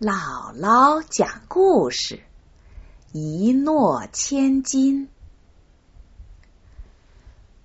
[0.00, 2.18] 姥姥讲故事：
[3.12, 5.08] 一诺千金。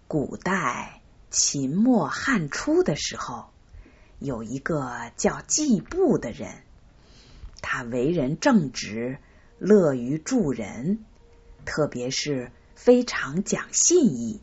[0.08, 3.50] 古代秦末汉初的时候，
[4.20, 6.62] 有一个叫季布的人，
[7.63, 9.18] 他为人正直，
[9.58, 11.04] 乐于助人，
[11.66, 14.40] 特别是非常讲信义。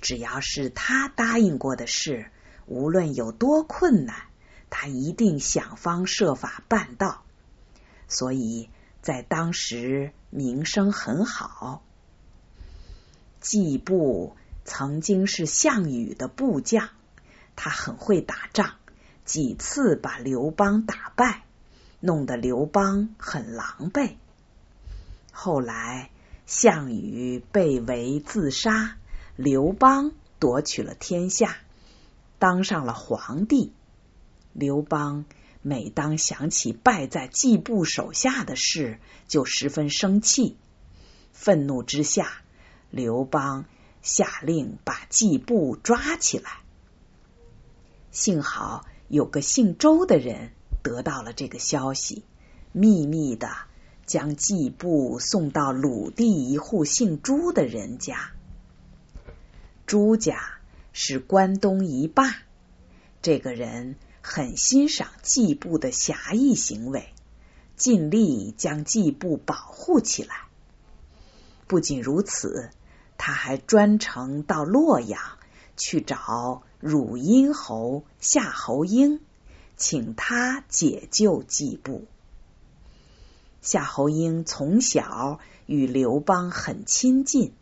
[0.00, 2.30] 只要是他答应过的事，
[2.66, 4.25] 无论有多困难，
[4.70, 7.22] 他一定想方设法办到。
[8.08, 8.70] 所以
[9.02, 11.82] 在当时名声很好。
[13.40, 16.88] 季布曾经是项羽的部将，
[17.54, 18.74] 他很会打仗，
[19.24, 21.44] 几次把刘邦打败，
[22.00, 24.14] 弄得刘邦很狼狈。
[25.32, 26.10] 后来
[26.46, 28.96] 项羽被围自杀。
[29.36, 31.58] 刘邦夺取了天下，
[32.38, 33.74] 当上了皇帝。
[34.58, 35.26] 刘邦
[35.60, 40.56] 每当想起败在季布手下的事，就十分生气。
[41.34, 42.40] 愤怒之下，
[42.90, 43.66] 刘邦
[44.00, 46.60] 下令把季布抓起来。
[48.10, 52.24] 幸好有个姓周的人得到了这个消息，
[52.72, 53.50] 秘密的
[54.06, 58.30] 将季布送到鲁地一户姓朱的人家。
[59.84, 60.54] 朱家
[60.94, 62.38] 是关东一霸，
[63.20, 63.96] 这个人
[64.28, 67.14] 很欣赏季布的侠义行为，
[67.76, 70.34] 尽力将季布保护起来。
[71.68, 72.70] 不仅如此，
[73.16, 75.20] 他还专程到洛阳
[75.76, 79.20] 去找汝阴侯夏侯婴，
[79.76, 82.04] 请他解救季布。
[83.62, 87.52] 夏侯婴从小与刘邦很亲近，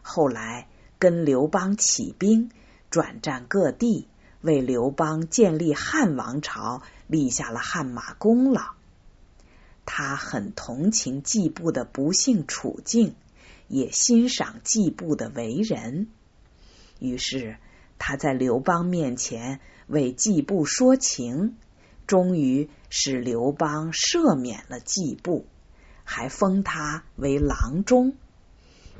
[0.00, 0.68] 后来。
[0.96, 2.50] 跟刘邦起兵，
[2.88, 4.08] 转战各地，
[4.44, 8.62] 为刘邦建立汉王朝立下了汗马功劳。
[9.86, 13.14] 他很同情季布的不幸处境，
[13.68, 16.08] 也欣赏季布的为人。
[16.98, 17.56] 于是
[17.98, 21.56] 他在刘邦面前为季布说情，
[22.06, 25.46] 终于使刘邦赦免了季布，
[26.04, 28.14] 还封他为郎中。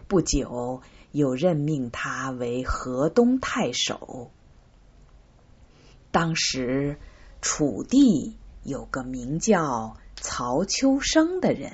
[0.09, 0.81] 不久。
[1.15, 4.33] 又任命他为河东太守。
[6.15, 6.97] 当时
[7.43, 11.73] 楚地有个名叫曹秋生的人，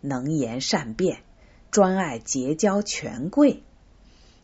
[0.00, 1.24] 能言善辩，
[1.72, 3.64] 专爱结交权贵。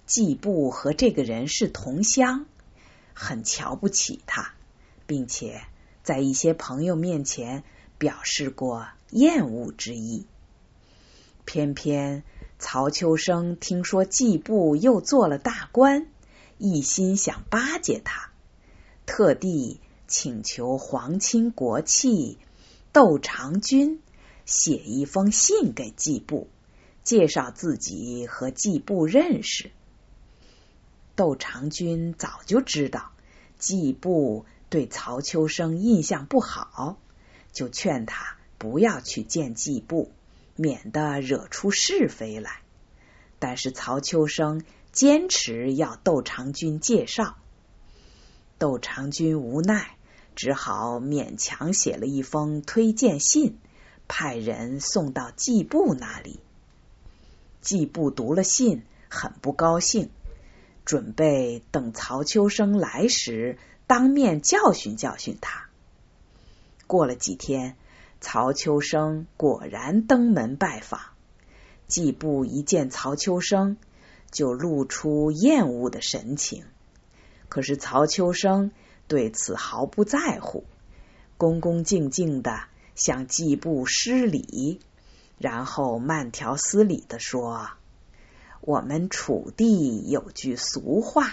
[0.06, 2.46] 季布和这个人是同乡，
[3.14, 4.54] 很瞧不起他，
[5.06, 5.62] 并且
[6.02, 7.62] 在一些朋友面前
[7.98, 10.26] 表示过厌恶之意。
[11.44, 12.24] 偏偏。
[12.58, 16.08] 曹秋生听说季布又做了大官，
[16.58, 18.31] 一心想巴结他，
[19.14, 22.38] 特地请求皇亲国戚
[22.94, 24.00] 窦长君
[24.46, 26.48] 写一封信给季布，
[27.04, 29.70] 介绍自己和季布认识。
[31.14, 33.12] 窦长君早就知道
[33.58, 36.96] 季布对曹秋生印象不好，
[37.52, 40.10] 就劝他不要去见季布。
[40.56, 42.62] 免得惹出是非来，
[43.38, 47.36] 但是曹秋生坚持要窦长君介绍，
[48.62, 49.96] 窦长君无奈，
[50.36, 53.58] 只好勉强写了一封推荐信，
[54.06, 56.38] 派人送到季布那里。
[57.60, 60.10] 季布读了信，很不高兴，
[60.84, 63.58] 准备等曹秋生来时
[63.88, 65.66] 当面教训教训他。
[66.86, 67.74] 过了几天。
[68.20, 71.00] 曹秋生果然登门拜访，
[71.88, 73.76] 季布一见曹秋生，
[74.30, 76.62] 就露出厌恶的神情。
[77.52, 78.70] 可是曹秋生
[79.08, 80.64] 对此毫不在乎，
[81.36, 82.62] 恭恭敬敬的
[82.94, 84.80] 向季布施礼，
[85.36, 87.68] 然后慢条斯理的说
[88.62, 91.26] ：“我们楚地有句俗话，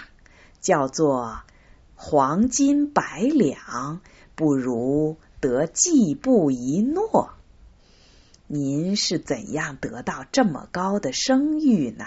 [0.60, 1.40] 叫做
[1.96, 4.02] ‘黄金百两
[4.34, 7.30] 不如’。”得季布一诺，
[8.46, 12.04] 您是怎样得到这么高的声誉呢？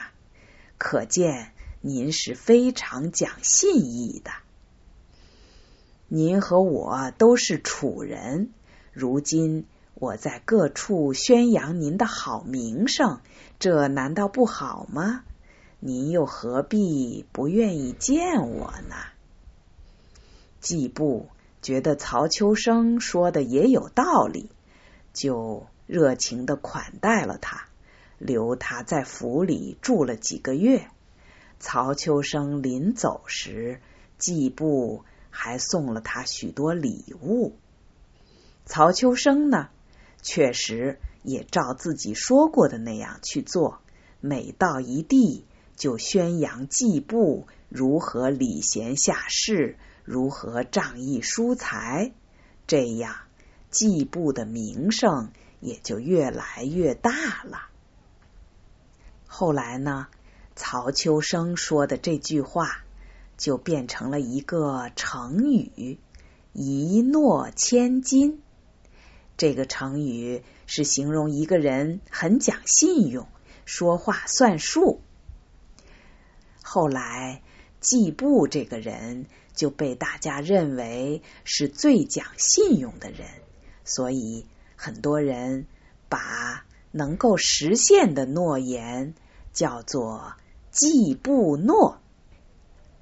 [0.78, 1.53] 可见
[1.86, 4.32] 您是非常讲信义的。
[6.08, 8.54] 您和我都是楚人，
[8.94, 13.20] 如今我在各处宣扬您的好名声，
[13.60, 15.26] 这难道不好吗？
[15.82, 18.96] 您又何必不愿意见我呢？
[20.62, 21.28] 季布。
[21.62, 24.50] 觉得曹秋生说的也有道理，
[25.14, 27.68] 就热情的款待了他，
[28.20, 30.88] 留他在府里住了几个月。
[31.64, 33.80] 曹秋生临走时，
[34.18, 37.56] 季布还送了他许多礼物。
[38.66, 39.70] 曹秋生呢，
[40.22, 43.80] 确实也照自己说过的那样去做。
[44.20, 45.46] 每到一地，
[45.78, 52.12] 就宣扬季布如何礼贤下士，如何仗义疏财。
[52.68, 53.16] 这样，
[53.70, 55.32] 季布的名声
[55.62, 57.12] 也就越来越大
[57.46, 57.70] 了。
[59.26, 60.08] 后来呢，
[60.56, 62.84] 曹秋生说的这句话
[63.38, 66.00] 就变成了一个成语
[66.54, 68.42] “一诺千金”。
[69.36, 73.28] 这个成语是形容一个人很讲信用。
[73.66, 75.02] 说话算数。
[76.62, 77.42] 后来，
[77.80, 79.26] 季布这个人
[79.56, 83.26] 就被大家认为是最讲信用的人，
[83.86, 84.46] 所以
[84.76, 85.66] 很多人
[86.10, 89.16] 把能够实现的诺言
[89.54, 90.34] 叫做
[90.74, 92.02] “季布诺”。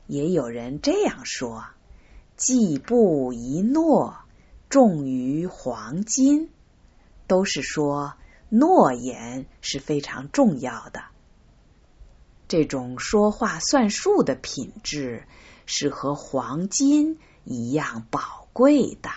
[0.06, 1.66] 也有人这样说
[2.38, 4.18] ：“季布一诺，
[4.70, 6.52] 重于黄金。”
[7.26, 8.14] 都是说。
[8.54, 11.04] 诺言是非常重要的，
[12.50, 15.26] 这种说话算数的品质
[15.66, 19.10] 是和黄金一样宝贵的。